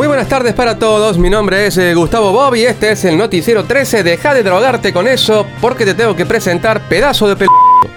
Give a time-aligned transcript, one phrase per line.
[0.00, 3.18] Muy buenas tardes para todos, mi nombre es eh, Gustavo Bob y este es el
[3.18, 4.02] noticiero 13.
[4.02, 7.48] Deja de drogarte con eso porque te tengo que presentar pedazo de pel...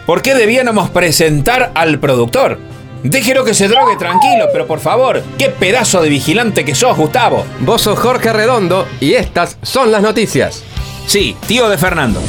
[0.06, 2.60] ¿Por qué debíamos presentar al productor?
[3.04, 7.46] Déjelo que se drogue tranquilo, pero por favor, qué pedazo de vigilante que sos, Gustavo.
[7.62, 10.62] Vos sos Jorge Redondo y estas son las noticias.
[11.08, 12.20] Sí, tío de Fernando.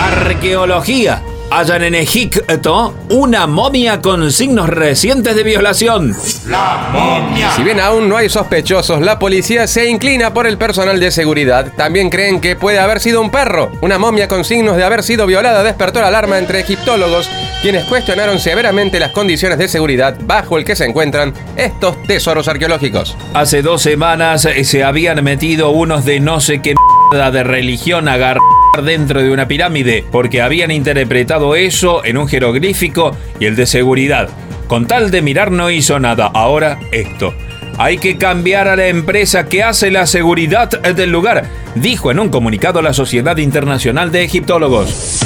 [0.00, 1.22] Arqueología.
[1.56, 6.12] Hallan en Egipto una momia con signos recientes de violación.
[6.48, 7.48] La momia.
[7.52, 11.72] Si bien aún no hay sospechosos, la policía se inclina por el personal de seguridad.
[11.76, 13.70] También creen que puede haber sido un perro.
[13.82, 17.30] Una momia con signos de haber sido violada despertó la alarma entre egiptólogos,
[17.62, 23.16] quienes cuestionaron severamente las condiciones de seguridad bajo el que se encuentran estos tesoros arqueológicos.
[23.32, 26.74] Hace dos semanas eh, se habían metido unos de no sé qué
[27.12, 28.42] mierda de religión a agarrar
[28.82, 34.28] dentro de una pirámide porque habían interpretado eso en un jeroglífico y el de seguridad.
[34.66, 36.30] Con tal de mirar no hizo nada.
[36.32, 37.34] Ahora esto.
[37.76, 42.28] Hay que cambiar a la empresa que hace la seguridad del lugar, dijo en un
[42.28, 45.20] comunicado la Sociedad Internacional de Egiptólogos.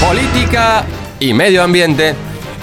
[0.00, 0.84] Política
[1.18, 2.14] y medio ambiente.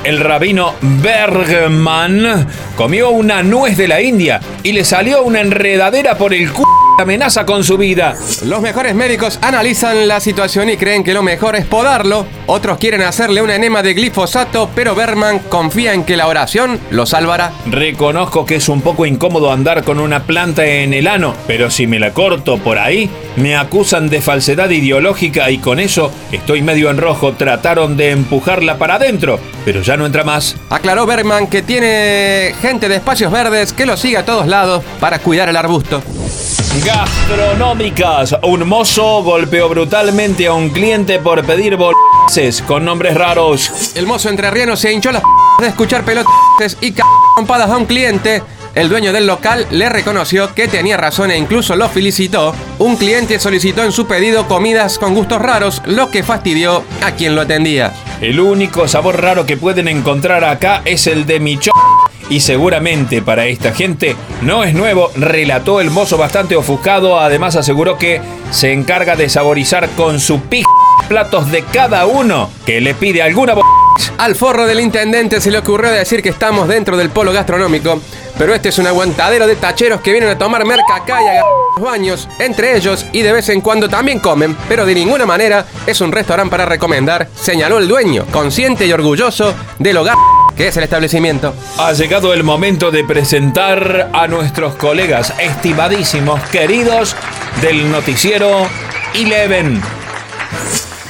[0.03, 6.33] El rabino Bergman comió una nuez de la India y le salió una enredadera por
[6.33, 6.72] el culo.
[6.99, 8.15] Amenaza con su vida.
[8.45, 12.27] Los mejores médicos analizan la situación y creen que lo mejor es podarlo.
[12.45, 17.07] Otros quieren hacerle un enema de glifosato, pero Berman confía en que la oración lo
[17.07, 17.51] salvará.
[17.65, 21.87] Reconozco que es un poco incómodo andar con una planta en el ano, pero si
[21.87, 26.91] me la corto por ahí, me acusan de falsedad ideológica y con eso estoy medio
[26.91, 27.33] en rojo.
[27.33, 30.57] Trataron de empujarla para adentro, pero ya no entra más.
[30.69, 35.17] Aclaró Bergman que tiene gente de espacios verdes que lo sigue a todos lados para
[35.17, 36.03] cuidar el arbusto.
[36.81, 38.35] Gastronómicas.
[38.41, 43.93] Un mozo golpeó brutalmente a un cliente por pedir bolses con nombres raros.
[43.95, 45.21] El mozo entrerriano se hinchó las
[45.59, 46.95] de escuchar pelotas y
[47.35, 48.41] compadas a un cliente.
[48.73, 52.55] El dueño del local le reconoció que tenía razón e incluso lo felicitó.
[52.79, 57.35] Un cliente solicitó en su pedido comidas con gustos raros, lo que fastidió a quien
[57.35, 57.93] lo atendía.
[58.19, 61.59] El único sabor raro que pueden encontrar acá es el de mi
[62.29, 67.97] y seguramente para esta gente no es nuevo, relató el mozo bastante ofuscado, además aseguró
[67.97, 70.69] que se encarga de saborizar con su pija
[71.07, 73.55] platos de cada uno que le pide alguna
[74.17, 77.99] Al forro del intendente se le ocurrió decir que estamos dentro del polo gastronómico,
[78.37, 81.41] pero este es un aguantadero de tacheros que vienen a tomar merca acá y a
[81.41, 85.65] los baños, entre ellos, y de vez en cuando también comen, pero de ninguna manera
[85.85, 90.15] es un restaurante para recomendar, señaló el dueño, consciente y orgulloso del hogar
[90.55, 91.53] que es el establecimiento.
[91.77, 97.15] Ha llegado el momento de presentar a nuestros colegas estimadísimos, queridos
[97.61, 98.67] del noticiero
[99.13, 99.81] Eleven.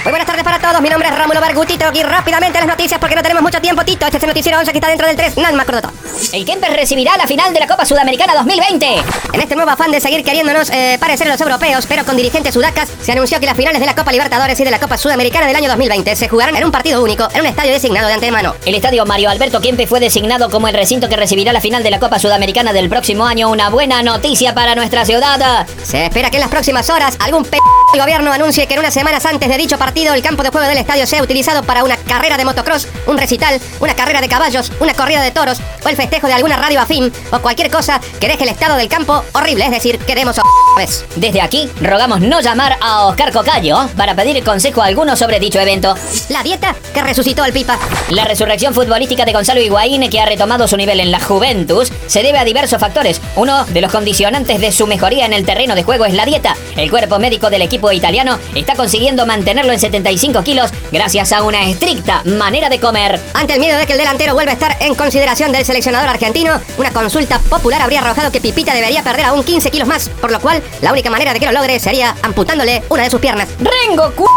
[0.03, 3.15] Muy buenas tardes para todos, mi nombre es Rámulo Bargutito y rápidamente las noticias porque
[3.15, 4.05] no tenemos mucho tiempo, Tito.
[4.05, 5.93] Este es el noticiero 11 que está dentro del 3, nada más todo.
[6.33, 8.85] El Kempes recibirá la final de la Copa Sudamericana 2020.
[9.31, 12.53] En este nuevo afán de seguir queriéndonos eh, parecer a los europeos, pero con dirigentes
[12.53, 15.47] sudacas, se anunció que las finales de la Copa Libertadores y de la Copa Sudamericana
[15.47, 18.55] del año 2020 se jugarán en un partido único, en un estadio designado de antemano.
[18.65, 21.91] El estadio Mario Alberto Kempes fue designado como el recinto que recibirá la final de
[21.91, 23.49] la Copa Sudamericana del próximo año.
[23.49, 25.65] Una buena noticia para nuestra ciudad.
[25.81, 27.57] Se espera que en las próximas horas algún p
[27.97, 30.77] gobierno anuncie que en unas semanas antes de dicho partido el campo de juego del
[30.77, 34.93] estadio sea utilizado para una carrera de motocross, un recital, una carrera de caballos, una
[34.93, 38.43] corrida de toros o el festejo de alguna radio afín o cualquier cosa que deje
[38.43, 40.39] el estado del campo horrible, es decir, queremos
[40.75, 41.05] vez.
[41.15, 45.95] Desde aquí, rogamos no llamar a Oscar Cocayo para pedir consejo alguno sobre dicho evento.
[46.29, 47.77] La dieta que resucitó al Pipa.
[48.09, 52.23] La resurrección futbolística de Gonzalo Higuaín, que ha retomado su nivel en la Juventus, se
[52.23, 53.21] debe a diversos factores.
[53.35, 56.55] Uno de los condicionantes de su mejoría en el terreno de juego es la dieta.
[56.75, 61.67] El cuerpo médico del equipo italiano está consiguiendo mantenerlo en 75 kilos gracias a una
[61.69, 63.19] estricta manera de comer.
[63.33, 66.59] Ante el miedo de que el delantero vuelva a estar en consideración del seleccionador argentino,
[66.77, 70.39] una consulta popular habría arrojado que Pipita debería perder aún 15 kilos más, por lo
[70.39, 73.49] cual la única manera de que lo logre sería amputándole una de sus piernas.
[73.59, 74.27] ¡Rengo, cu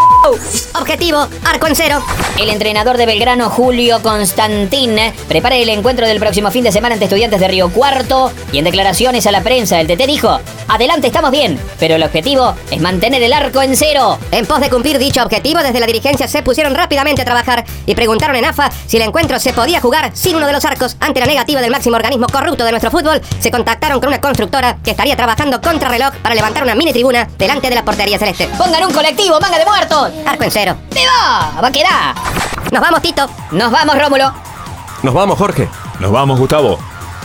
[0.75, 2.03] Objetivo, arco en cero.
[2.39, 4.97] El entrenador de Belgrano, Julio Constantín,
[5.29, 8.65] prepara el encuentro del próximo fin de semana ante estudiantes de Río Cuarto y en
[8.65, 10.39] declaraciones a la prensa, el TT dijo,
[10.69, 14.19] adelante estamos bien, pero el objetivo es mantener el arco en cero.
[14.33, 17.95] En pos de cumplir dicho objetivo, desde la dirigencia se pusieron rápidamente a trabajar y
[17.95, 20.97] preguntaron en AFA si el encuentro se podía jugar sin uno de los arcos.
[21.01, 24.77] Ante la negativa del máximo organismo corrupto de nuestro fútbol, se contactaron con una constructora
[24.85, 28.49] que estaría trabajando contra reloj para levantar una mini tribuna delante de la portería celeste.
[28.59, 30.16] Pongan un colectivo, manga de muertos.
[30.25, 30.77] Arco en cero.
[30.95, 31.61] ¡Viva!
[31.63, 32.15] ¡Va a quedar!
[32.73, 33.29] Nos vamos, Tito.
[33.53, 34.33] Nos vamos, Rómulo.
[35.03, 35.69] Nos vamos, Jorge.
[36.01, 36.79] Nos vamos, Gustavo.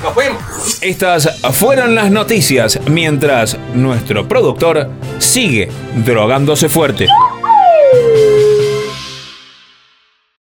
[0.03, 0.41] Nos fuimos.
[0.81, 4.89] Estas fueron las noticias mientras nuestro productor
[5.19, 7.07] sigue drogándose fuerte.